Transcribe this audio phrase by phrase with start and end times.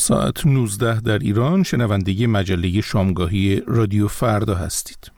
[0.00, 5.10] ساعت 19 در ایران شنونده مجله شامگاهی رادیو فردا هستید.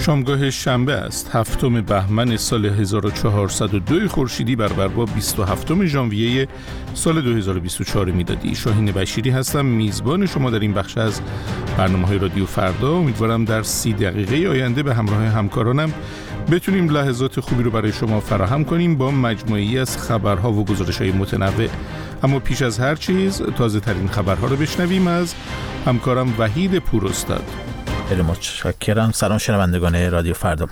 [0.00, 1.30] شامگاه شنبه است.
[1.32, 6.48] هفتم بهمن سال 1402 خورشیدی برابر با 27 ژانویه
[6.94, 8.54] سال 2024 میلادی.
[8.54, 9.66] شاهین بشیری هستم.
[9.66, 11.20] میزبان شما در این بخش از
[11.78, 12.92] برنامه های رادیو فردا.
[12.96, 15.94] امیدوارم در سی دقیقه آینده به همراه همکارانم
[16.50, 21.12] بتونیم لحظات خوبی رو برای شما فراهم کنیم با مجموعی از خبرها و گزارش های
[21.12, 21.68] متنوع.
[22.22, 25.34] اما پیش از هر چیز تازه ترین خبرها رو بشنویم از
[25.86, 27.44] همکارم وحید پوراستاد.
[28.08, 29.10] خیلی متشکرم.
[29.12, 30.66] سلام شنوندگان رادیو فردا.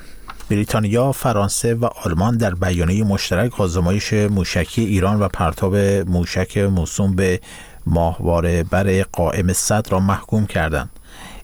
[0.50, 5.76] بریتانیا، فرانسه و آلمان در بیانیه مشترک آزمایش موشکی ایران و پرتاب
[6.06, 7.40] موشک موسوم به
[7.86, 10.90] ماهواره بر قائم صد را محکوم کردند.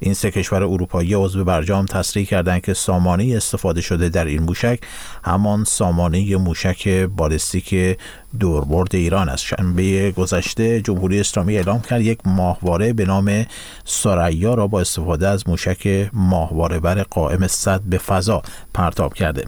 [0.05, 4.81] این سه کشور اروپایی عضو برجام تصریح کردند که سامانه استفاده شده در این موشک
[5.25, 7.99] همان سامانه موشک بالستیک
[8.41, 9.45] دوربرد ایران است.
[9.45, 13.47] شنبه گذشته جمهوری اسلامی اعلام کرد یک ماهواره به نام
[13.85, 18.43] سریا را با استفاده از موشک ماهواره بر قائم صد به فضا
[18.75, 19.45] پرتاب کرده.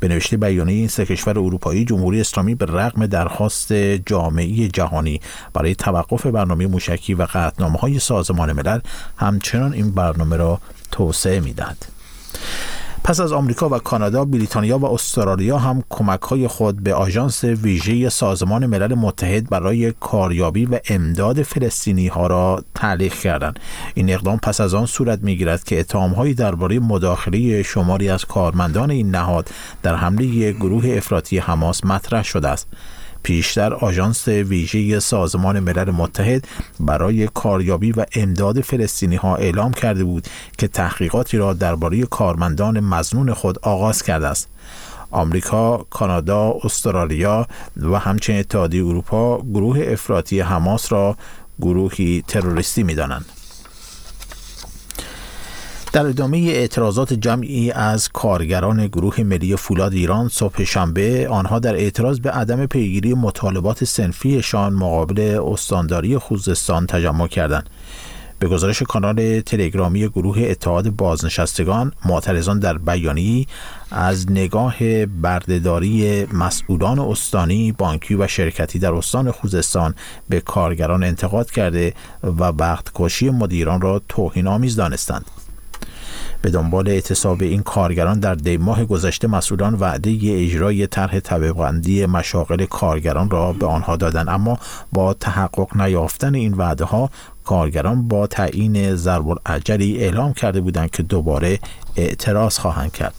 [0.00, 3.72] به نوشته بیانیه این سه کشور اروپایی جمهوری اسلامی به رغم درخواست
[4.06, 5.20] جامعه جهانی
[5.52, 8.80] برای توقف برنامه موشکی و قطعنامه های سازمان ملل
[9.16, 11.86] همچنان این برنامه را توسعه می‌دهد
[13.04, 18.08] پس از آمریکا و کانادا، بریتانیا و استرالیا هم کمک های خود به آژانس ویژه
[18.08, 23.58] سازمان ملل متحد برای کاریابی و امداد فلسطینی ها را تعلیق کردند.
[23.94, 28.90] این اقدام پس از آن صورت می گیرد که اتهامهایی درباره مداخله شماری از کارمندان
[28.90, 29.50] این نهاد
[29.82, 32.66] در حمله گروه افراطی حماس مطرح شده است.
[33.24, 36.48] پیشتر آژانس ویژه سازمان ملل متحد
[36.80, 40.26] برای کاریابی و امداد فلسطینی ها اعلام کرده بود
[40.58, 44.48] که تحقیقاتی را درباره کارمندان مزنون خود آغاز کرده است.
[45.10, 51.16] آمریکا، کانادا، استرالیا و همچنین اتحادیه اروپا گروه افراطی حماس را
[51.60, 53.24] گروهی تروریستی می‌دانند.
[55.94, 62.20] در ادامه اعتراضات جمعی از کارگران گروه ملی فولاد ایران صبح شنبه آنها در اعتراض
[62.20, 67.70] به عدم پیگیری مطالبات سنفیشان مقابل استانداری خوزستان تجمع کردند.
[68.38, 73.46] به گزارش کانال تلگرامی گروه اتحاد بازنشستگان معترضان در بیانی
[73.90, 79.94] از نگاه بردهداری مسئولان استانی بانکی و شرکتی در استان خوزستان
[80.28, 85.24] به کارگران انتقاد کرده و وقت کشی مدیران را توهین آمیز دانستند.
[86.44, 92.64] به دنبال اعتصاب این کارگران در دی ماه گذشته مسئولان وعده اجرای طرح طبقه‌بندی مشاغل
[92.64, 94.28] کارگران را به آنها دادند.
[94.28, 94.58] اما
[94.92, 97.10] با تحقق نیافتن این وعده ها
[97.44, 99.38] کارگران با تعیین ضرب
[99.80, 101.58] اعلام کرده بودند که دوباره
[101.96, 103.14] اعتراض خواهند کرد.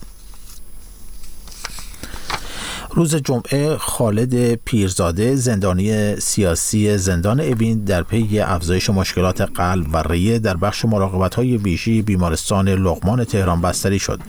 [2.97, 10.39] روز جمعه خالد پیرزاده زندانی سیاسی زندان اوین در پی افزایش مشکلات قلب و ریه
[10.39, 14.19] در بخش مراقبت های ویژه بیمارستان لغمان تهران بستری شد.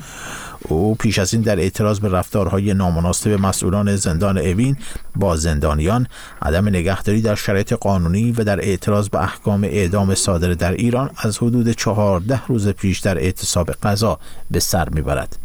[0.61, 4.77] او پیش از این در اعتراض به رفتارهای نامناسب مسئولان زندان اوین
[5.17, 6.07] با زندانیان
[6.43, 11.39] عدم نگهداری در شرایط قانونی و در اعتراض به احکام اعدام صادر در ایران از
[11.39, 14.19] حدود چهارده روز پیش در اعتصاب قضا
[14.51, 15.37] به سر می‌برد.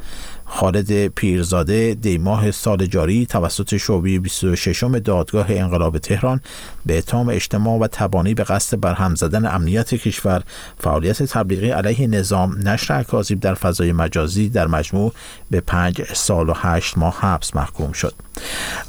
[0.53, 6.41] خالد پیرزاده دی ماه سال جاری توسط شعبه 26 دادگاه انقلاب تهران
[6.85, 10.43] به اتهام اجتماع و تبانی به قصد برهم زدن امنیت کشور
[10.79, 15.13] فعالیت تبلیغی علیه نظام نشر اکاذیب در فضای مجازی در مجموع
[15.51, 18.13] به پنج سال و هشت ماه حبس محکوم شد.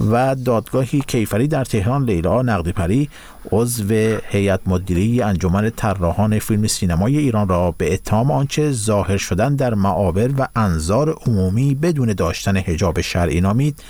[0.01, 3.09] و دادگاهی کیفری در تهران لیلا نقدیپری
[3.53, 9.75] عضو هیئت مدیره انجمن طراحان فیلم سینمای ایران را به اتهام آنچه ظاهر شدن در
[9.75, 13.83] معابر و انظار عمومی بدون داشتن حجاب شرعی نامید.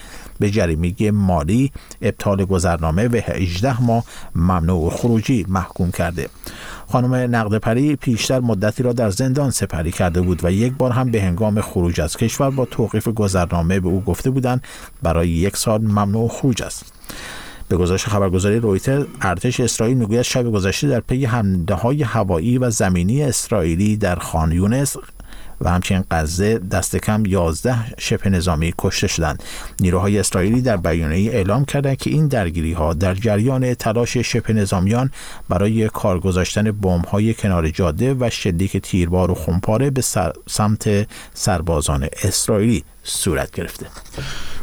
[0.43, 1.73] به جریمه مالی
[2.03, 4.05] ابطال گذرنامه و 18 ماه
[4.35, 6.29] ممنوع خروجی محکوم کرده.
[6.89, 11.11] خانم نقد پری پیشتر مدتی را در زندان سپری کرده بود و یک بار هم
[11.11, 14.63] به هنگام خروج از کشور با توقیف گذرنامه به او گفته بودند
[15.03, 16.93] برای یک سال ممنوع خروج است.
[17.69, 22.71] به گزارش خبرگزاری رویتر ارتش اسرائیل می‌گوید شب گذشته در پی حمله های هوایی و
[22.71, 24.97] زمینی اسرائیلی در خان یونس
[25.63, 29.43] و همچنین غزه دست کم 11 شبه نظامی کشته شدند.
[29.81, 35.11] نیروهای اسرائیلی در بیانیه اعلام کردند که این درگیری ها در جریان تلاش شبه نظامیان
[35.49, 40.01] برای کار گذاشتن بمب های کنار جاده و شلیک تیربار و خمپاره به
[40.47, 43.87] سمت سربازان اسرائیلی صورت گرفته.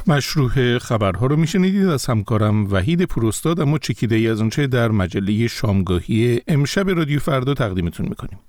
[0.08, 5.48] مشروع خبرها رو میشنیدید از همکارم وحید پروستاد اما چکیده ای از اونچه در مجله
[5.48, 8.40] شامگاهی امشب رادیو فردا تقدیمتون می‌کنیم.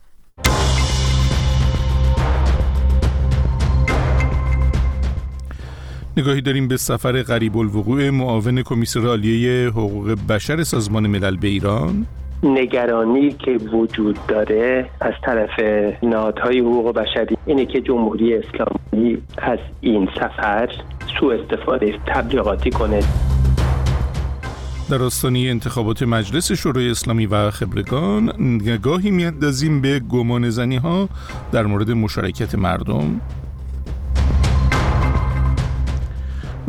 [6.20, 12.06] نگاهی داریم به سفر قریب الوقوع معاون کمیسر عالیه حقوق بشر سازمان ملل به ایران.
[12.43, 15.50] نگرانی که وجود داره از طرف
[16.02, 20.69] نهادهای حقوق بشری اینه که جمهوری اسلامی از این سفر
[21.20, 23.00] سوء استفاده تبلیغاتی کنه.
[24.90, 31.08] در آستانه انتخابات مجلس شورای اسلامی و خبرگان نگاهی میاندازیم به گمان زنی ها
[31.52, 33.20] در مورد مشارکت مردم.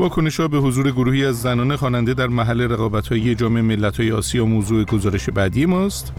[0.02, 4.46] واکنش به حضور گروهی از زنان خواننده در محل رقابت های جام ملت های آسیا
[4.46, 6.14] موضوع گزارش بعدی ماست.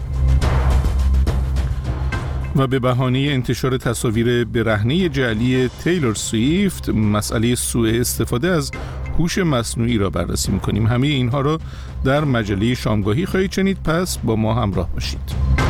[2.55, 8.71] و به بهانه انتشار تصاویر برهنه جعلی تیلور سویفت مسئله سوء استفاده از
[9.19, 10.87] هوش مصنوعی را بررسی می‌کنیم.
[10.87, 11.59] همه اینها را
[12.03, 13.77] در مجله شامگاهی خواهید شنید.
[13.83, 15.62] پس با ما همراه باشید.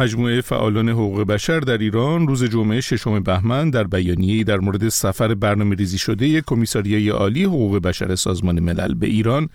[0.00, 5.34] مجموعه فعالان حقوق بشر در ایران روز جمعه ششم بهمن در بیانیه‌ای در مورد سفر
[5.34, 9.48] برنامه ریزی شده کمیساریای عالی حقوق بشر سازمان ملل به ایران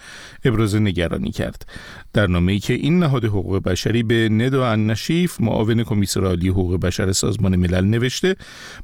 [0.43, 1.69] ابراز نگرانی کرد.
[2.13, 7.11] در نامه‌ای که این نهاد حقوق بشری به ندا النشیف معاون کمیسر عالی حقوق بشر
[7.11, 8.35] سازمان ملل نوشته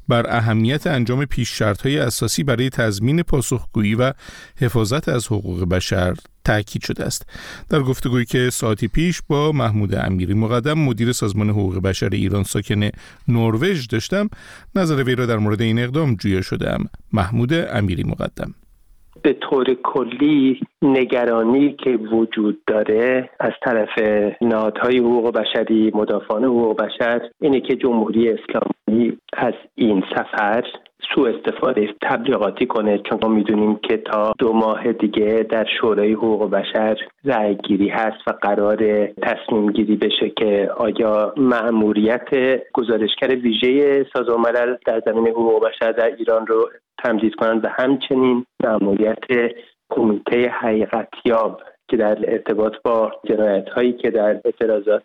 [0.07, 4.13] بر اهمیت انجام پیش شرط‌های اساسی برای تضمین پاسخگویی و
[4.55, 6.15] حفاظت از حقوق بشر
[6.45, 7.29] تاکید شده است.
[7.69, 12.89] در گفتگویی که ساعتی پیش با محمود امیری مقدم مدیر سازمان حقوق بشر ایران ساکن
[13.27, 14.29] نروژ داشتم
[14.75, 18.53] نظر وی را در مورد این اقدام جویا شدم محمود امیری مقدم.
[19.23, 23.89] به طور کلی نگرانی که وجود داره از طرف
[24.41, 30.63] نهادهای حقوق بشری مدافعان حقوق بشر اینه که جمهوری اسلامی از این سفر
[31.15, 36.49] سوء استفاده تبلیغاتی کنه چون ما می‌دونیم که تا دو ماه دیگه در شورای حقوق
[36.49, 42.29] بشر رأی هست و قرار تصمیم گیری بشه که آیا مأموریت
[42.73, 46.69] گزارشگر ویژه سازمان ملل در زمین حقوق بشر در ایران رو
[47.03, 49.23] تمدید کنند و همچنین مأموریت
[49.89, 51.61] کمیته حقیقتیاب
[51.91, 55.03] که در ارتباط با جنایت هایی که در اعتراضات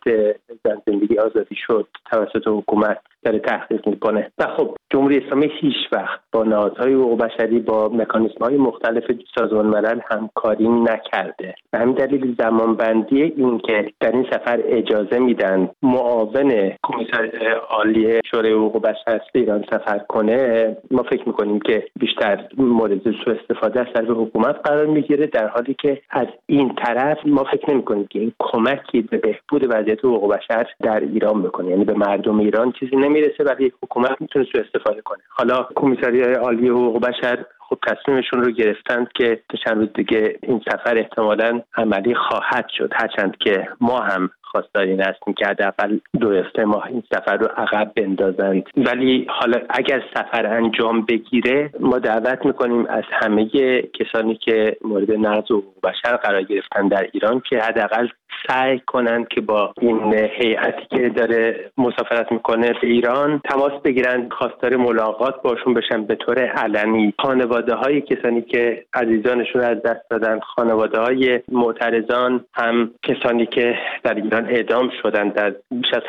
[0.65, 4.31] زن زندگی آزادی شد توسط حکومت داره تحقیق می‌کنه.
[4.38, 9.05] و خب جمهوری اسلامی هیچ وقت با نهادهای حقوق بشری با مکانیسم های مختلف
[9.38, 11.55] سازمان ملل همکاری نکرده.
[11.73, 17.31] و همین دلیل زمانبندی این که در این سفر اجازه میدن معاون کمیسر
[17.71, 23.81] عالی شورای حقوق بشر ایران سفر کنه ما فکر می‌کنیم که بیشتر مورد سوء استفاده
[23.81, 28.19] از طرف حکومت قرار می‌گیره در حالی که از این طرف ما فکر نمی‌کنیم که
[28.19, 31.70] این کمکی به بهبود وضعیت حقوق بشر در ایران بکنه.
[31.70, 35.19] یعنی به مردم ایران چیزی نمی‌رسه ولی حکومت می‌تونه سوء استفاده کنه.
[35.28, 40.61] حالا کمیساری عالی حقوق بشر خب تصمیمشون رو گرفتند که تا چند روز دیگه این
[40.70, 42.90] سفر احتمالا عملی خواهد شد.
[42.93, 47.46] هرچند که ما هم خواستار این هستیم که حداقل دو سه ماه این سفر رو
[47.56, 48.62] عقب بندازند.
[48.76, 53.48] ولی حالا اگر سفر انجام بگیره ما دعوت می‌کنیم از همه
[53.82, 58.08] کسانی که مورد نقض و بشر قرار گرفتن در ایران که حداقل
[58.48, 64.76] سعی کنند که با این هیئتی که داره مسافرت می‌کنه به ایران تماس بگیرن خواستار
[64.76, 66.04] ملاقات باشون بشن.
[66.04, 72.90] به طور علنی خانواده های کسانی که عزیزانشون از دست دادن خانواده های معترضان هم
[73.02, 76.03] کسانی که در ایران اعدام شدن در بیش از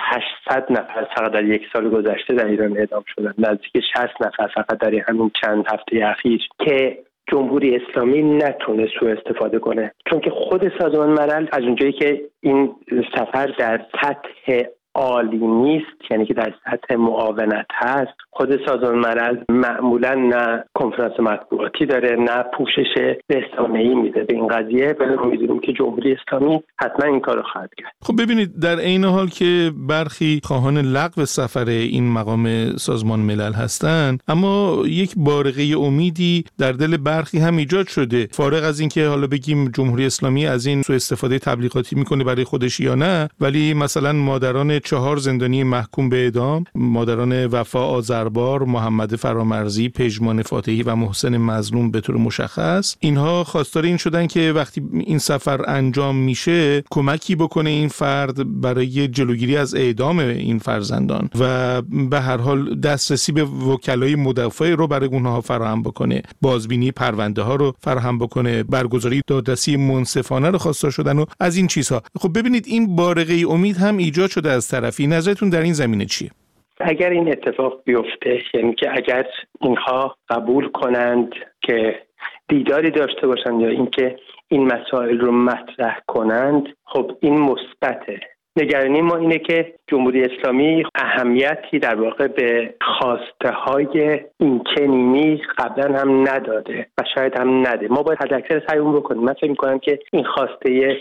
[0.48, 3.34] 800 نفر فقط در یک سال گذشته در ایران اعدام شدن.
[3.38, 6.98] نزدیک 60 نفر فقط در همین چند هفته اخیر که
[7.32, 9.92] جمهوری اسلامی نتونه سوء استفاده کنه.
[10.10, 12.76] چون که خود سازمان ملل از اونجایی که این
[13.16, 14.64] سفر در سطح
[14.98, 18.18] عالی نیست یعنی که در سطح معاونت هست.
[18.32, 24.24] خود سازمان ملل معمولا نه کنفرانس مطبوعاتی داره نه پوشش رسانه ای میده.
[24.24, 27.92] به این قضیه ولی می‌دونیم که جمهوری اسلامی حتما این کارو خواهد کرد.
[28.02, 34.24] خب ببینید در عین حال که برخی خواهان لغو سفر این مقام سازمان ملل هستند
[34.28, 38.28] اما یک بارقه امیدی در دل برخی هم ایجاد شده.
[38.32, 42.80] فارغ از اینکه حالا بگیم جمهوری اسلامی از این سوء استفاده تبلیغاتی می‌کنه برای خودش
[42.80, 49.90] یا نه ولی مثلا مادران چهار زندانی محکوم به اعدام مادران وفا آذربار محمد فرامرزی
[49.90, 52.96] پژمان فاتحی و محسن مظلوم به طور مشخص.
[53.00, 59.08] اینها خواستار این شدن که وقتی این سفر انجام میشه کمکی بکنه این فرد برای
[59.08, 65.10] جلوگیری از اعدام این فرزندان و به هر حال دسترسی به وکلای مدافع رو برای
[65.10, 66.22] اونها فراهم بکنه.
[66.42, 68.64] بازبینی پرونده ها رو فراهم بکنه.
[68.64, 72.02] برگزاری دادرسی منصفانه رو خواستار شدن و از این چیزها.
[72.20, 76.32] خب ببینید این بارقه امید هم ایجاد شده از طرفی نظرتون در این زمینه چیه؟
[76.80, 79.26] اگر این اتفاق بیفته یعنی که اگر
[79.62, 81.32] اینها قبول کنند
[81.62, 82.02] که
[82.48, 88.20] دیداری داشته باشند یا اینکه این مسائل رو مطرح کنند خب این مثبته.
[88.58, 96.00] نگرانی ما اینه که جمهوری اسلامی اهمیتی در واقع به خواسته های این چنینی قبلا
[96.00, 97.88] هم نداده و شاید هم نده.
[97.88, 99.24] ما باید حداکثر سعیمون بکنیم.
[99.24, 100.98] من فکر می‌کنم که این خواسته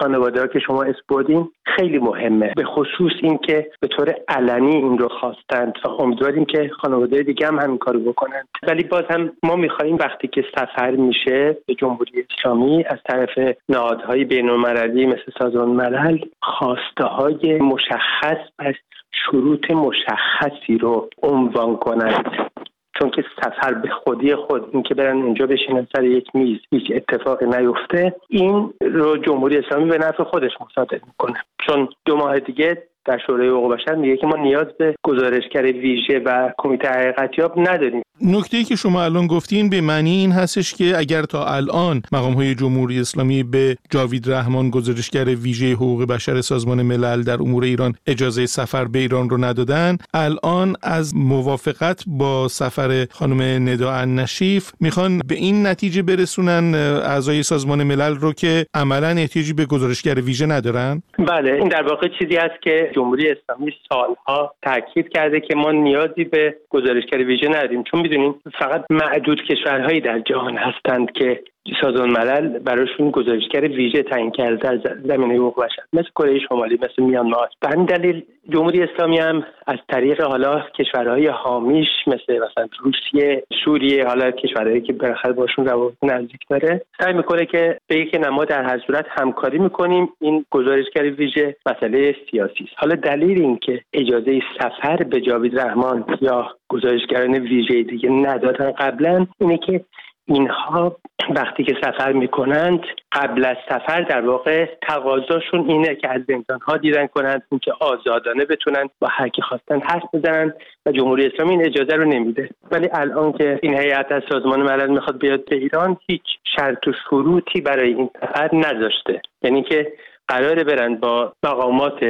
[0.00, 2.52] خانواده که شما اسپردین خیلی مهمه.
[2.56, 7.58] به خصوص اینکه به طور علنی این رو خواستند و امیدواریم که خانواده دیگه هم
[7.58, 8.48] همین کارو بکنند.
[8.62, 14.24] ولی باز هم ما می‌خواهیم وقتی که سفر میشه به جمهوری اسلامی از طرف نهادهای
[14.24, 18.72] بینالمللی مثل سازمان ملل خواسته های مشخص و
[19.12, 22.50] شروط مشخصی رو عنوان کنند.
[22.98, 27.46] چون که سفر به خودی خود اینکه برن اونجا بشینن سر یک میز هیچ اتفاقی
[27.46, 31.42] نیفته این رو جمهوری اسلامی به نفع خودش مصادره می‌کنه.
[31.66, 36.18] چون دو ماه دیگه در شورای حقوق بشر میگه که ما نیاز به گزارشگر ویژه
[36.18, 38.02] و کمیته حقیقتیاب نداریم.
[38.20, 42.32] نکته ای که شما الان گفتین به معنی این هستش که اگر تا الان مقام
[42.32, 47.94] های جمهوری اسلامی به جاوید رحمان گزارشگر ویژه حقوق بشر سازمان ملل در امور ایران
[48.06, 55.18] اجازه سفر به ایران رو ندادن الان از موافقت با سفر خانم ندا نشیف می‌خوان
[55.28, 61.02] به این نتیجه برسونن اعضای سازمان ملل رو که عملا احتیاجی به گزارشگر ویژه ندارن؟
[61.18, 66.24] بله این در واقع چیزی است که جمهوری اسلامی سالها تاکید کرده که ما نیازی
[66.24, 67.82] به گزارشگر ویژه نداریم.
[67.82, 71.44] چون می‌دونیم فقط معدود کشورهایی در جهان هستند که
[71.82, 75.82] سازمان ملل براشون گزارشگر ویژه تعیین کرده در زمینه حقوق بشر.
[75.92, 77.48] مثل کره شمالی مثل میانمار.
[77.60, 84.06] به همین دلیل جمهوری اسلامی هم از طریق حالا کشورهای حامیش مثل مثلا روسیه سوریه
[84.06, 88.64] حالا کشورهایی که بالاخره باشون روابط نزدیک داره سعی می‌کنه که به که ما در
[88.64, 92.72] هر صورت همکاری می‌کنیم این گزارشگر ویژه مسئله سیاسی است.
[92.76, 99.58] حالا دلیل اینکه اجازه سفر به جاوید رحمان یا گزارشگران ویژه دیگه ندادن قبلا اینه
[99.58, 99.84] که
[100.28, 100.96] اینها
[101.30, 102.80] وقتی که سفر می‌کنند
[103.12, 108.44] قبل از سفر در واقع تقاضاشون اینه که از زندان ها دیدن کنند که آزادانه
[108.44, 110.54] بتونن با هر کی خواستن حرف بزنن
[110.86, 112.50] و جمهوری اسلامی این اجازه رو نمیده.
[112.70, 116.92] ولی الان که این هیئت از سازمان ملل می‌خواد بیاد به ایران هیچ شرط و
[116.92, 119.20] شروطی برای این سفر نذاشته.
[119.42, 119.92] یعنی که
[120.28, 122.00] قراره برن با مقامات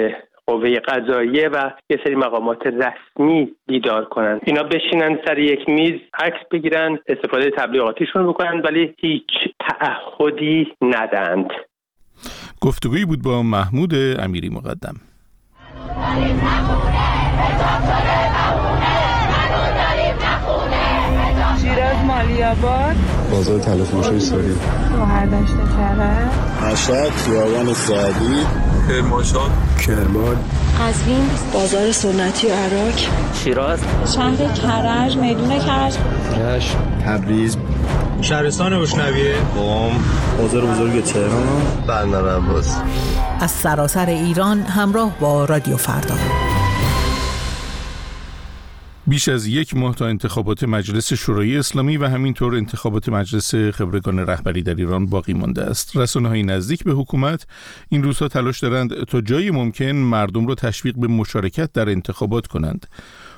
[0.46, 6.48] قوه قضاییه و یه سری مقامات رسمی دیدار کنند اینا بشینن سر یک میز عکس
[6.50, 9.30] بگیرن استفاده تبلیغاتیشون بکنن ولی هیچ
[9.68, 11.50] تعهدی ندند
[12.60, 14.94] گفتگویی بود با محمود امیری مقدم
[21.60, 22.96] شیراز مالی آباد
[23.30, 24.54] بازار تلفروشی ساری
[24.98, 26.32] گوهر داشته کرد
[26.72, 28.46] مشهد خیابان سعدی.
[28.88, 29.50] کرمانشاه.
[29.86, 30.36] کرمان.
[30.80, 32.94] قزوین بازار سنتی عراق.
[33.34, 33.78] شیراز.
[34.14, 35.96] شهر کرج میدون کرج.
[36.40, 36.76] رشت
[37.06, 37.56] تبریز.
[38.20, 39.92] شهرستان اشنویه قم
[40.38, 41.62] بازار بزرگ تهران.
[41.88, 42.76] بندر عباس
[43.40, 46.14] از سراسر ایران همراه با رادیو فردا.
[49.08, 54.62] بیش از یک ماه تا انتخابات مجلس شورای اسلامی و همینطور انتخابات مجلس خبرگان رهبری
[54.62, 55.96] در ایران باقی مانده است.
[55.96, 57.46] رسانه های نزدیک به حکومت
[57.88, 62.86] این روزها تلاش دارند تا جای ممکن مردم را تشویق به مشارکت در انتخابات کنند.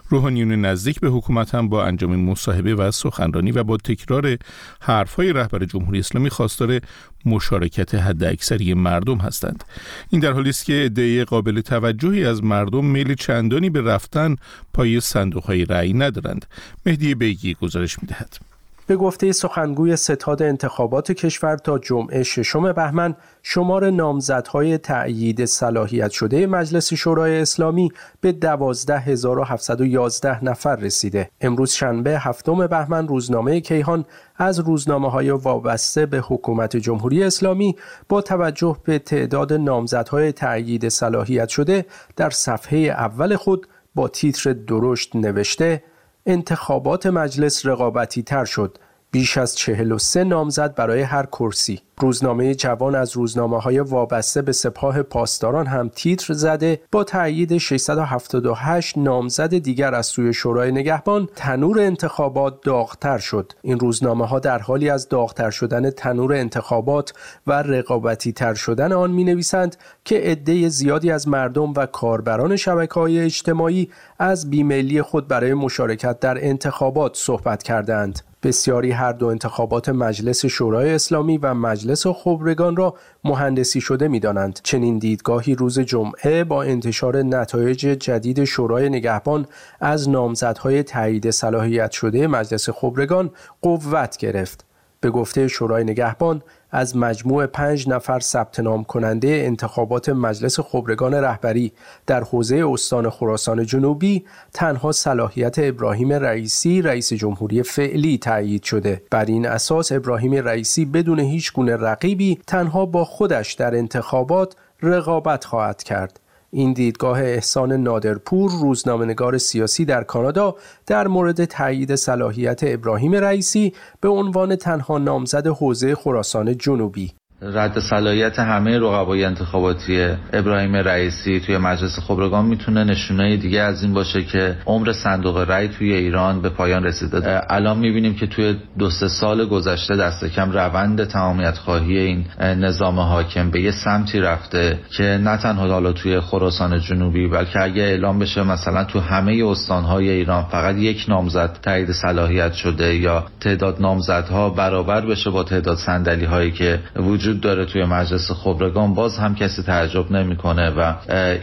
[0.08, 4.36] روحانیون نزدیک به حکومت هم با انجام مصاحبه و سخنرانی و با تکرار
[4.80, 6.80] حرفهای رهبر جمهوری اسلامی خواستار
[7.24, 9.64] مشارکت حداکثری مردم هستند.
[10.10, 14.36] این در حالی است که عده قابل توجهی از مردم میل چندانی به رفتن
[14.74, 16.46] پای صندوقهای رأی ندارند.
[16.86, 18.57] مهدی بیگی گزارش می‌دهد.
[18.88, 26.47] به گفته سخنگوی ستاد انتخابات کشور تا جمعه ششم بهمن شمار نامزدهای تأیید صلاحیت شده
[26.47, 31.30] مجلس شورای اسلامی به 12711 نفر رسیده.
[31.40, 34.04] امروز شنبه هفتم بهمن روزنامه کیهان
[34.37, 37.76] از روزنامه های وابسته به حکومت جمهوری اسلامی
[38.09, 45.16] با توجه به تعداد نامزدهای تأیید صلاحیت شده در صفحه اول خود با تیتر درشت
[45.16, 45.83] نوشته
[46.28, 48.78] انتخابات مجلس رقابتی تر شد.
[49.11, 51.82] بیش از 43 نامزد برای هر کرسی.
[52.00, 58.98] روزنامه جوان از روزنامه های وابسته به سپاه پاسداران هم تیتر زده با تأیید 678
[58.98, 63.52] نامزد دیگر از سوی شورای نگهبان تنور انتخابات داغتر شد.
[63.62, 67.12] این روزنامه ها در حالی از داغتر شدن تنور انتخابات
[67.46, 72.94] و رقابتی تر شدن آن می نویسند که عده زیادی از مردم و کاربران شبکه
[72.94, 79.88] های اجتماعی از بیمیلی خود برای مشارکت در انتخابات صحبت کردند بسیاری هر دو انتخابات
[79.88, 81.54] مجلس شورای اسلامی و
[81.88, 84.61] مجلس خبرگان را مهندسی شده می دانند.
[84.62, 89.47] چنین دیدگاهی روز جمعه با انتشار نتایج جدید شورای نگهبان
[89.80, 93.30] از نامزدهای تایید صلاحیت شده مجلس خبرگان
[93.62, 94.64] قوت گرفت.
[95.00, 101.72] به گفته شورای نگهبان از مجموع پنج نفر ثبت نام کننده انتخابات مجلس خبرگان رهبری
[102.06, 109.02] در حوزه استان خراسان جنوبی تنها صلاحیت ابراهیم رئیسی رئیس جمهوری فعلی تایید شده.
[109.10, 115.44] بر این اساس ابراهیم رئیسی بدون هیچ گونه رقیبی تنها با خودش در انتخابات رقابت
[115.44, 116.20] خواهد کرد.
[116.50, 120.54] این دیدگاه احسان نادرپور روزنامهنگار سیاسی در کانادا
[120.86, 127.12] در مورد تایید صلاحیت ابراهیم رئیسی به عنوان تنها نامزد حوزه خراسان جنوبی.
[127.42, 133.95] رد صلاحیت همه رقبای انتخاباتی ابراهیم رئیسی توی مجلس خبرگان می‌تونه نشونه دیگه از این
[133.95, 137.42] باشه که عمر صندوق رأی توی ایران به پایان رسیده.
[137.50, 143.00] الان می‌بینیم که توی دو سه سال گذشته دست کم روند تمامیت خواهی این نظام
[143.00, 148.18] حاکم به یه سمتی رفته که نه تنها حالا توی خراسان جنوبی بلکه اگه اعلام
[148.18, 154.50] بشه مثلا تو همه استانهای ایران فقط یک نامزد تایید صلاحیت شده یا تعداد نامزدها
[154.50, 159.35] برابر بشه با تعداد صندلی هایی که وجود وجود داره توی مجلس خبرگان باز هم
[159.35, 160.94] کسی تعجب نمی‌کنه و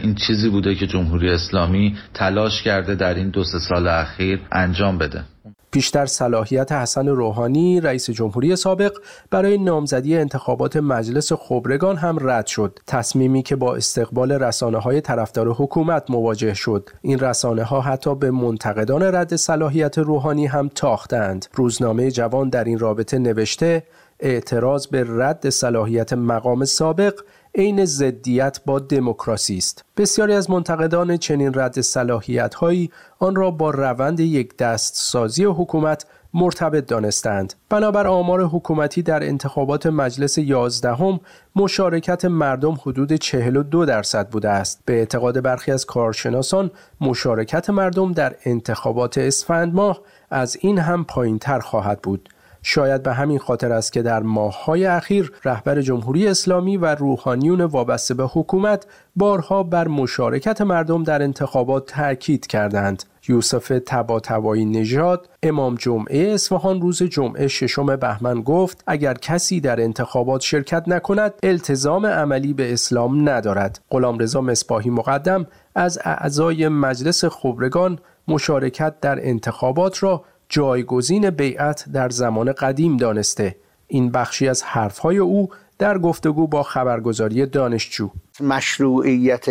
[0.02, 4.98] این چیزی بوده که جمهوری اسلامی تلاش کرده در این دو سه سال اخیر انجام
[4.98, 5.24] بده.
[5.72, 8.92] پیشتر صلاحیت حسن روحانی رئیس جمهوری سابق
[9.30, 12.78] برای نامزدی انتخابات مجلس خبرگان هم رد شد.
[12.86, 16.90] تصمیمی که با استقبال رسانه های طرفدار حکومت مواجه شد.
[17.02, 21.46] این رسانه ها حتی به منتقدان رد صلاحیت روحانی هم تاختند.
[21.54, 23.82] روزنامه جوان در این رابطه نوشته
[24.20, 27.20] اعتراض به رد صلاحیت مقام سابق
[27.54, 29.84] عین ضدیت با دموکراسی است.
[29.96, 36.06] بسیاری از منتقدان چنین رد صلاحیت هایی آن را با روند یک دست سازی حکومت
[36.34, 37.54] مرتبط دانستند.
[37.68, 41.20] بنابر آمار حکومتی در انتخابات مجلس یازدهم
[41.56, 44.82] مشارکت مردم حدود 42 درصد بوده است.
[44.84, 46.70] به اعتقاد برخی از کارشناسان
[47.00, 52.28] مشارکت مردم در انتخابات اسفند ماه از این هم پایینتر خواهد بود.
[52.68, 58.14] شاید به همین خاطر است که در ماههای اخیر رهبر جمهوری اسلامی و روحانیون وابسته
[58.14, 63.02] به حکومت بارها بر مشارکت مردم در انتخابات تاکید کردند.
[63.28, 70.40] یوسف تباتبایی نژاد امام جمعه اصفهان روز جمعه ششم بهمن گفت اگر کسی در انتخابات
[70.40, 73.80] شرکت نکند التزام عملی به اسلام ندارد.
[73.90, 82.52] غلامرضا مصباحی مقدم از اعضای مجلس خبرگان مشارکت در انتخابات را جایگزین بیعت در زمان
[82.52, 83.56] قدیم دانسته.
[83.88, 88.10] این بخشی از حرفهای او در گفتگو با خبرگزاری دانشجو.
[88.40, 89.46] مشروعیت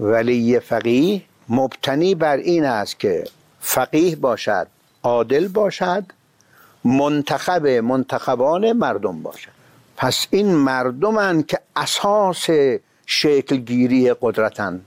[0.00, 3.24] ولی فقیه مبتنی بر این است که
[3.60, 4.66] فقیه باشد
[5.02, 6.04] عادل باشد
[6.84, 9.56] منتخب منتخبان مردم باشد.
[9.96, 12.46] پس این مردمن که اساس
[13.06, 14.80] شکلگیری قدرتن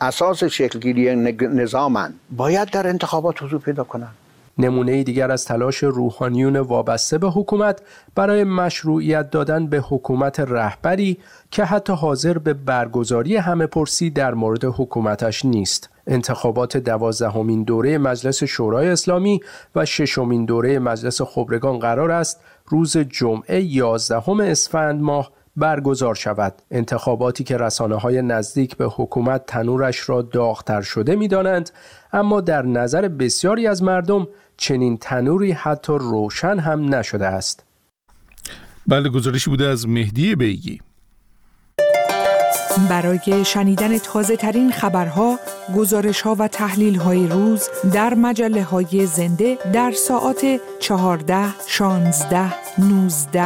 [0.00, 4.14] اساس شکلگیری نظامن باید در انتخابات حضور پیدا کنند
[4.58, 7.82] نمونه دیگر از تلاش روحانیون وابسته به حکومت
[8.14, 11.18] برای مشروعیت دادن به حکومت رهبری
[11.50, 15.90] که حتی حاضر به برگزاری همه پرسی در مورد حکومتش نیست.
[16.06, 19.40] انتخابات دوازدهمین دوره مجلس شورای اسلامی
[19.74, 27.44] و ششمین دوره مجلس خبرگان قرار است روز جمعه 11 اسفند ماه برگزار شود انتخاباتی
[27.44, 31.70] که رسانه های نزدیک به حکومت تنورش را داغتر شده می دانند
[32.12, 37.64] اما در نظر بسیاری از مردم چنین تنوری حتی روشن هم نشده است
[38.86, 40.80] بله گزارشی بوده از مهدی بیگی
[42.88, 45.38] برای شنیدن تازه ترین خبرها،
[45.76, 53.44] گزارش ها و تحلیل های روز در مجله های زنده در ساعت 14, 16, 19,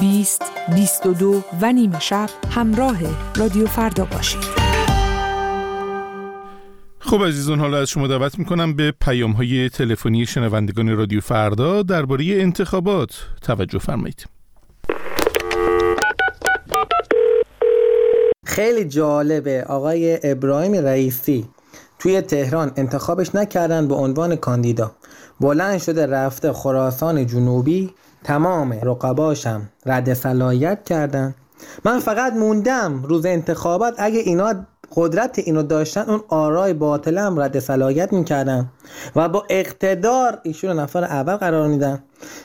[0.00, 0.42] 20,
[0.74, 2.98] 22 و نیمه شب همراه
[3.36, 4.61] رادیو فردا باشید.
[7.12, 12.24] خب عزیزان حالا از شما دعوت می‌کنم به پیام های تلفنی شنوندگان رادیو فردا درباره
[12.24, 14.26] انتخابات توجه فرمایید.
[18.46, 19.64] خیلی جالبه.
[19.64, 21.48] آقای ابراهیم رئیسی
[21.98, 24.92] توی تهران انتخابش نکردن به عنوان کاندیدا.
[25.40, 27.94] بلند شده رفته خراسان جنوبی
[28.24, 31.34] تمام رقباشم رد صلاحیت کردن.
[31.84, 37.58] من فقط موندم روز انتخابات اگه اینا قدرت اینو داشتن اون آرای باطل هم رد
[37.58, 38.70] صلاحیت می‌کردن
[39.16, 42.02] و با اقتدار ایشون نفر اول قرار میدن.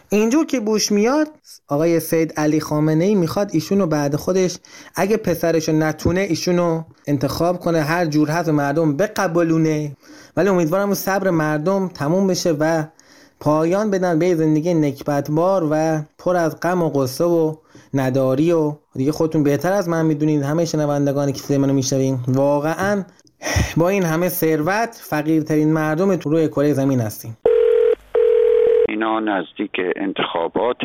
[0.09, 1.27] اینجور که بوش میاد
[1.67, 4.57] آقای سید علی خامنه ای می‌خواد ایشونو بعد خودش
[4.95, 9.97] اگه پسرشو نتونه ایشونو انتخاب کنه هر جور هست مردم بقبلونه
[10.37, 12.83] ولی امیدوارم اون صبر مردم تموم بشه و
[13.39, 17.55] پایان بدن به زندگی نکبتبار و پر از غم و قصه و
[17.93, 22.17] نداری و دیگه خودتون بهتر از من می‌دونید همه شنوندگانی که منو میشنوین.
[22.27, 23.03] واقعا
[23.77, 27.37] با این همه ثروت فقیرترین مردم تو روی کره زمین هستیم.
[28.89, 30.81] اینا نزدیک انتخابات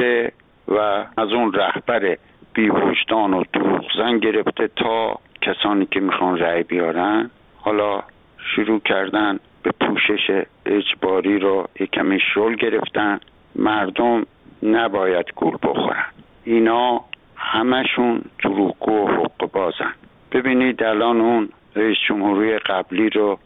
[0.69, 0.79] و
[1.17, 2.17] از اون رهبر
[2.55, 8.03] بیوجدان و دروغزن گرفته تا کسانی که می‌خوان رأی بیارن حالا
[8.57, 13.21] شروع کردن به پوشش اجباری رو یکمی شل گرفتن.
[13.57, 14.27] مردم
[14.63, 16.05] نباید گول بخورن.
[16.45, 17.01] اینا
[17.37, 19.95] همشون دروغگو و حق بازن.
[20.33, 23.39] ببینید الان اون رئیس جمهوری قبلی رو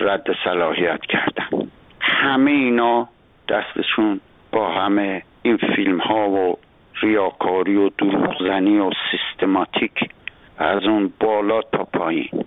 [0.00, 1.70] رد صلاحیت کردن.
[2.00, 3.08] همه اینا
[3.48, 4.20] دستشون
[4.52, 6.58] با همه این فیلم ها و
[7.02, 10.10] ریاکاری و دروغزنی و سیستماتیک
[10.58, 12.44] از اون بالا تا پایین.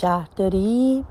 [0.00, 1.04] شهرداری؟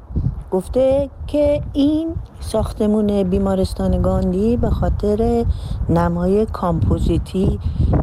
[0.53, 5.45] گفته که این ساختمون بیمارستان گاندی به خاطر
[5.89, 7.59] نمای کامپوزیتی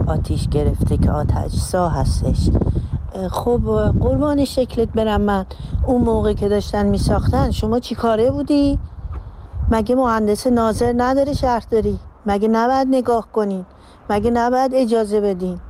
[0.06, 2.50] آتیش گرفته که آتش سا هستش
[3.30, 3.60] خب
[4.00, 5.46] قربان شکلت برم من
[5.86, 8.78] اون موقع که داشتن می ساختن شما چی کاره بودی؟
[9.70, 13.66] مگه مهندس ناظر نداره شهرداری؟ مگه نباید نگاه کنین؟
[14.10, 15.60] مگه نباید اجازه بدین؟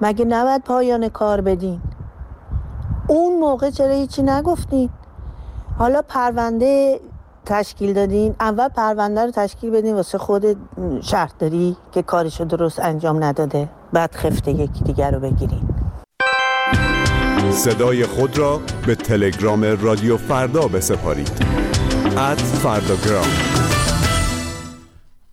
[0.00, 1.80] مگه نباید پایان کار بدین؟
[3.08, 4.90] اون موقع چرا هیچی نگفتین؟
[5.78, 7.00] حالا پرونده
[7.46, 8.34] تشکیل دادین.
[8.40, 9.94] اول پرونده رو تشکیل بدین.
[9.94, 10.56] واسه خود
[11.02, 13.68] شهرداری که کارشو درست انجام نداده.
[13.92, 15.68] بعد خفته یکی دیگر رو بگیرین.
[17.52, 21.32] صدای خود را به تلگرام رادیو فردا بسپارید.
[22.16, 23.26] ات فرداگرام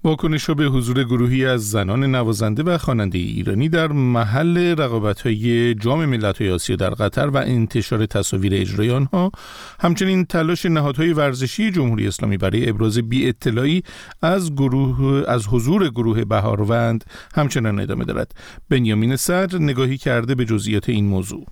[0.03, 6.51] واکنش به حضور گروهی از زنان نوازنده و خواننده ایرانی در محل رقابت‌های جام ملت‌های
[6.51, 9.31] آسیا در قطر و انتشار تصاویر اجرای آنها
[9.79, 13.83] همچنین تلاش نهادهای ورزشی جمهوری اسلامی برای ابراز بی اطلاعی
[14.21, 17.03] از گروه از حضور گروه بهاروند
[17.35, 18.35] همچنان ادامه دارد.
[18.69, 21.45] بنیامین صدر نگاهی کرده به جزئیات این موضوع.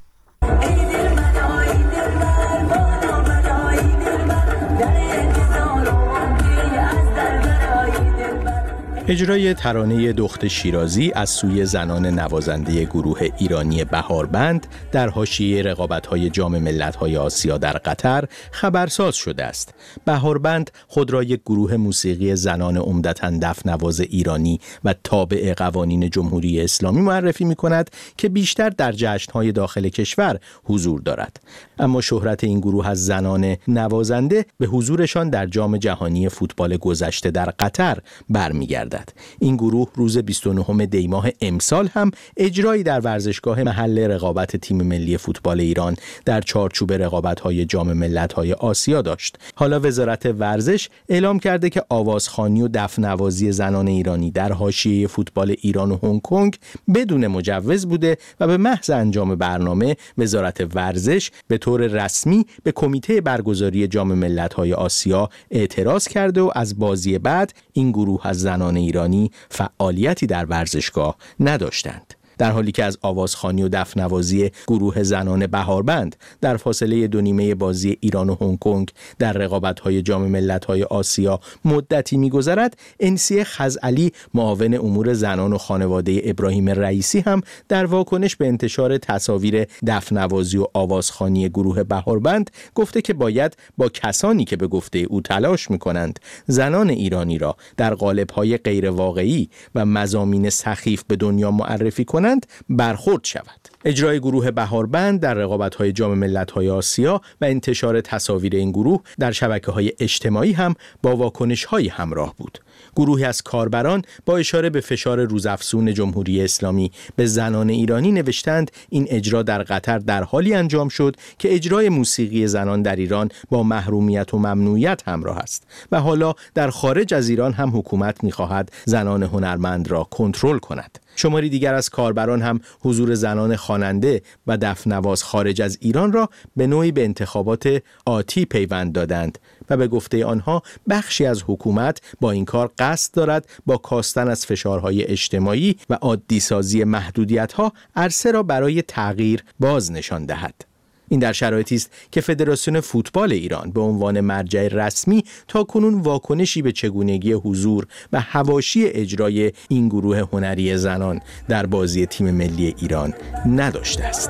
[9.09, 16.59] اجرای ترانه دخت شیرازی از سوی زنان نوازنده گروه ایرانی بهاربند در حاشیه رقابت‌های جام
[16.59, 19.73] ملت‌های آسیا در قطر خبرساز شده است.
[20.05, 26.61] بهاربند خود را یک گروه موسیقی زنان عمدتاً دف نواز ایرانی و تابع قوانین جمهوری
[26.61, 31.39] اسلامی معرفی می کند که بیشتر در جشن‌های داخل کشور حضور دارد.
[31.79, 37.53] اما شهرت این گروه از زنان نوازنده به حضورشان در جام جهانی فوتبال گذشته در
[37.59, 37.97] قطر
[38.29, 39.09] برمیگردد.
[39.39, 45.59] این گروه روز 29 دیماه امسال هم اجرایی در ورزشگاه محل رقابت تیم ملی فوتبال
[45.59, 49.37] ایران در چارچوب رقابت‌های جام ملت‌های آسیا داشت.
[49.55, 55.91] حالا وزارت ورزش اعلام کرده که آوازخانی و دفنوازی زنان ایرانی در حاشیه فوتبال ایران
[55.91, 56.55] و هنگ کنگ
[56.95, 63.21] بدون مجوز بوده و به محض انجام برنامه وزارت ورزش به طور رسمی به کمیته
[63.21, 69.31] برگزاری جام ملت‌های آسیا اعتراض کرده و از بازی بعد این گروه از زنان ایرانی
[69.49, 72.18] فعالیتی در ورزشگاه نداشتند.
[72.39, 77.97] در حالی که از آوازخانی و دفنوازی گروه زنان بهاربند در فاصله دو نیمه بازی
[77.99, 85.13] ایران و هنگ کنگ در رقابت‌های جام ملت‌های آسیا مدتی می‌گذرد انسی خزعلی معاون امور
[85.13, 91.83] زنان و خانواده ابراهیم رئیسی هم در واکنش به انتشار تصاویر دفنوازی و آوازخانی گروه
[91.83, 97.55] بهاربند گفته که باید با کسانی که به گفته او تلاش می‌کنند زنان ایرانی را
[97.77, 102.28] در قالب‌های غیرواقعی و مزامین سخیف به دنیا معرفی کنند.
[102.69, 103.69] برخورد شود.
[103.85, 109.93] اجرای گروه بهاربند در رقابت‌های جام ملت‌های آسیا و انتشار تصاویر این گروه در شبکه‌های
[109.99, 112.59] اجتماعی هم با واکنش‌های همراه بود.
[112.95, 116.91] گروهی از کاربران با اشاره به فشار روزافزون جمهوری اسلامی.
[117.15, 122.47] به زنان ایرانی نوشتند این اجرا در قطر در حالی انجام شد که اجرای موسیقی
[122.47, 127.53] زنان در ایران با محرومیت و ممنوعیت همراه است و حالا در خارج از ایران
[127.53, 130.99] هم حکومت می‌خواهد زنان هنرمند را کنترل کند.
[131.15, 136.67] شماری دیگر از کاربران هم حضور زنان خواننده و دفنواز خارج از ایران را به
[136.67, 139.39] نوعی به انتخابات آتی پیوند دادند.
[139.69, 144.45] و به گفته آنها بخشی از حکومت با این کار قصد دارد با کاستن از
[144.45, 150.65] فشارهای اجتماعی و عادی سازی محدودیت ها عرصه را برای تغییر باز نشان دهد.
[151.09, 156.61] این در شرایطی است که فدراسیون فوتبال ایران به عنوان مرجع رسمی تا کنون واکنشی
[156.61, 163.13] به چگونگی حضور و هواشی اجرای این گروه هنری زنان در بازی تیم ملی ایران
[163.45, 164.29] نداشته است.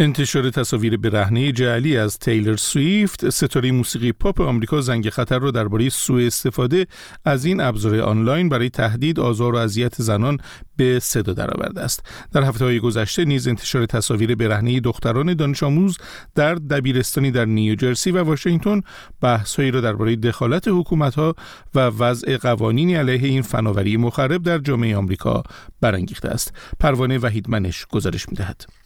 [0.00, 5.88] انتشار تصاویر برهنه جعلی از تیلر سویفت ستاره موسیقی پاپ آمریکا زنگ خطر را درباره
[5.88, 6.86] سوء استفاده
[7.24, 10.38] از این ابزار آنلاین برای تهدید آزار و اذیت زنان
[10.76, 12.06] به صدا درآورده است.
[12.32, 15.98] در هفته های گذشته نیز انتشار تصاویر برهنه دختران دانش آموز
[16.34, 18.80] در دبیرستانی در نیوجرسی و واشنگتن
[19.20, 21.34] بحثهایی را درباره دخالت حکومت ها
[21.74, 25.42] و وضع قوانینی علیه این فناوری مخرب در جامعه آمریکا
[25.80, 26.52] برانگیخته است.
[26.80, 28.79] پروانه وحیدمنش گزارش می‌دهد.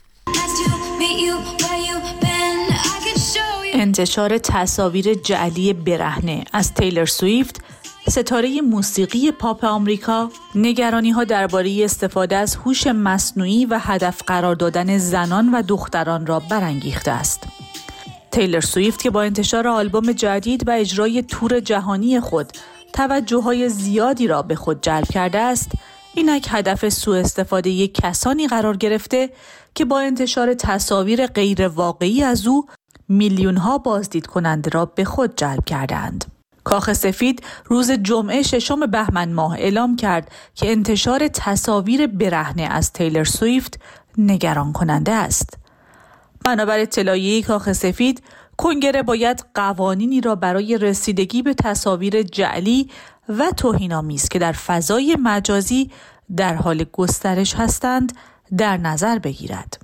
[3.85, 7.61] انتشار تصاویر جعلی برهنه از تیلر سویفت
[8.09, 14.99] ستاره موسیقی پاپ آمریکا نگرانی ها درباره استفاده از هوش مصنوعی و هدف قرار دادن
[14.99, 17.42] زنان و دختران را برانگیخته است.
[18.31, 22.53] تیلر سویفت که با انتشار آلبوم جدید و اجرای تور جهانی خود
[22.92, 25.73] توجه های زیادی را به خود جلب کرده است،
[26.14, 29.31] اینک هدف سوء استفاده کسانی قرار گرفته
[29.75, 32.66] که با انتشار تصاویر غیر واقعی از او
[33.09, 36.25] میلیون ها بازدید کننده را به خود جلب کردند.
[36.64, 43.25] کاخ سفید روز جمعه ششم بهمن ماه اعلام کرد که انتشار تصاویر برهنه از تیلر
[43.25, 43.81] سویفت
[44.19, 45.59] نگران کننده است.
[46.45, 48.23] بنابر اطلاعیه کاخ سفید
[48.57, 52.90] کنگره باید قوانینی را برای رسیدگی به تصاویر جعلی
[53.29, 55.90] و توهینآمیز که در فضای مجازی
[56.37, 58.12] در حال گسترش هستند
[58.59, 59.84] در نظر بگیرد.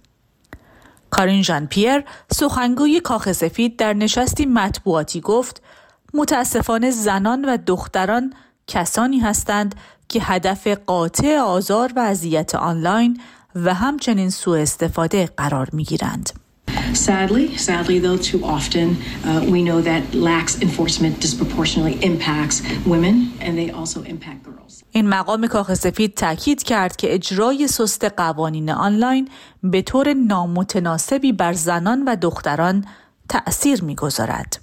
[1.11, 5.63] کارین ژان پیر سخنگوی کاخ سفید در نشستی مطبوعاتی گفت
[6.15, 8.35] متاسفانه زنان و دختران
[8.67, 9.75] کسانی هستند
[10.09, 13.21] که هدف قاطع آزار و اذیت آنلاین
[13.55, 16.31] و همچنین سوء استفاده قرار می گیرند.
[16.95, 23.57] Sadly, sadly though, too often uh, we know that lax enforcement disproportionately impacts women and
[23.57, 24.85] they also impact girls.
[24.93, 29.29] این مقام کاخ سفید تاکید کرد که اجرای سست قوانین آنلاین
[29.63, 32.85] به طور نامتناسبی بر زنان و دختران
[33.29, 34.61] تأثیر می‌گذارد.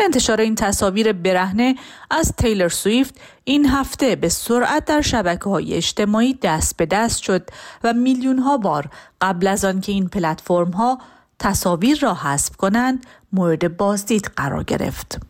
[0.00, 1.76] انتشار این تصاویر برهنه
[2.10, 7.50] از تیلر سویفت این هفته به سرعت در شبکه های اجتماعی دست به دست شد
[7.84, 10.98] و میلیون ها بار قبل از آنکه این پلتفرم ها
[11.40, 15.20] تصاویر را حذف کنند مورد بازدید قرار گرفت.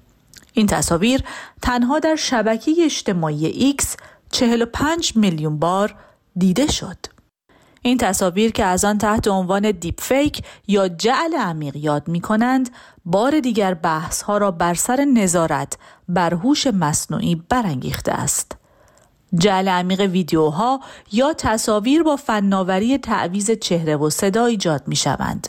[0.53, 1.25] این تصاویر
[1.63, 3.85] تنها در شبکه اجتماعی X
[4.31, 5.95] 45 میلیون بار
[6.37, 6.97] دیده شد.
[7.83, 12.71] این تصاویر که از آن تحت عنوان دیپ فیک یا جعل عمیق یاد می کنند
[13.05, 18.57] بار دیگر بحث ها را بر سر نظارت بر هوش مصنوعی برانگیخته است.
[19.35, 20.81] جعل عمیق ویدیوها
[21.13, 25.49] یا تصاویر با فناوری تعویز چهره و صدا ایجاد می شوند.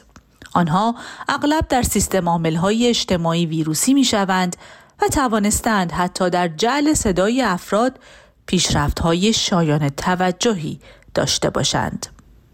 [0.54, 0.96] آنها
[1.30, 4.56] اغلب در سیستم های اجتماعی ویروسی می شوند
[5.02, 8.00] و توانستند حتی در جعل صدای افراد
[8.46, 10.80] پیشرفت های شایان توجهی
[11.14, 12.08] داشته باشند.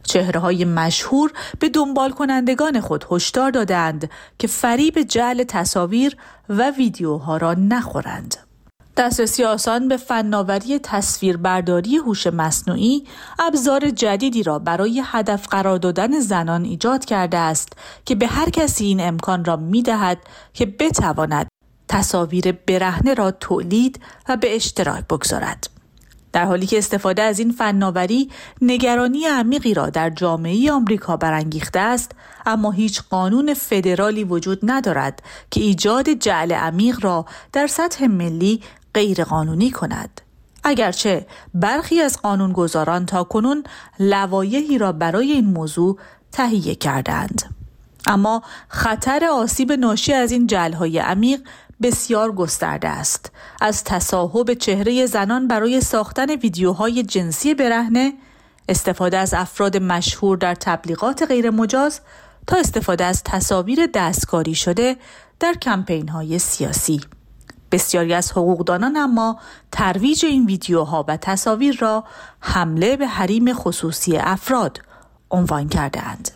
[0.03, 6.17] چهره های مشهور به دنبال کنندگان خود هشدار دادند که فریب جعل تصاویر
[6.49, 8.46] و ویدیوها را نخورند.
[8.97, 13.03] دسترسی آسان به فناوری تصویربرداری هوش مصنوعی
[13.39, 17.73] ابزار جدیدی را برای هدف قرار دادن زنان ایجاد کرده است
[18.05, 20.17] که به هر کسی این امکان را می دهد
[20.53, 21.47] که بتواند
[21.87, 25.69] تصاویر برهنه را تولید و به اشتراک بگذارد.
[26.33, 28.29] در حالی که استفاده از این فناوری
[28.61, 32.11] نگرانی عمیقی را در جامعه آمریکا برانگیخته است
[32.45, 38.61] اما هیچ قانون فدرالی وجود ندارد که ایجاد جعل عمیق را در سطح ملی
[38.93, 40.21] غیرقانونی کند.
[40.63, 43.63] اگرچه برخی از قانونگذاران تا کنون
[43.99, 45.97] لوایحی را برای این موضوع
[46.31, 47.55] تهیه کردند.
[48.07, 51.41] اما خطر آسیب ناشی از این جلهای عمیق
[51.81, 53.31] بسیار گسترده است.
[53.61, 58.13] از تصاحب چهره زنان برای ساختن ویدیوهای جنسی برهنه
[58.69, 62.01] استفاده از افراد مشهور در تبلیغات غیرمجاز
[62.47, 64.97] تا استفاده از تصاویر دستکاری شده
[65.39, 67.01] در کمپین های سیاسی.
[67.71, 69.39] بسیاری از حقوقدانان اما
[69.71, 72.03] ترویج این ویدیوها و تصاویر را
[72.39, 74.81] حمله به حریم خصوصی افراد
[75.31, 76.31] عنوان کردهاند.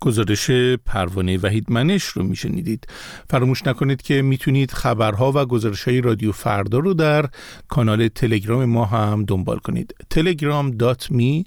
[0.00, 0.50] گزارش
[0.86, 2.86] پروانه وحید منش رو میشنیدید
[3.30, 7.26] فراموش نکنید که می‌تونید خبرها و گزارش های رادیو فردا رو در
[7.68, 11.44] کانال تلگرام ما هم دنبال کنید telegram.me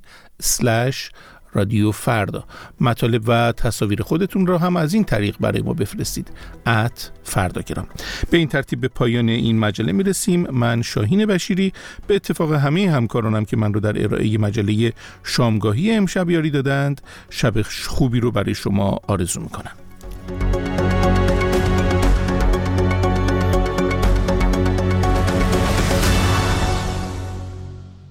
[1.53, 2.43] رادیو فردا.
[2.81, 6.27] مطالب و تصاویر خودتون را هم از این طریق برای ما بفرستید.
[6.67, 7.87] ات فردا گرام
[8.29, 10.47] به این ترتیب به پایان این مجله می‌رسیم.
[10.51, 11.73] من شاهین بشیری.
[12.07, 17.61] به اتفاق همه همکارانم که من رو در ارائه مجله شامگاهی امشب یاری دادند شب
[17.61, 19.71] خوبی رو برای شما آرزو می‌کنم.